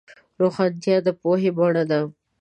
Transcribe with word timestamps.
روښانتیا 0.41 0.95
د 1.05 1.07
پوهې 1.21 1.49
بڼه 1.57 1.83
ده. 1.91 1.99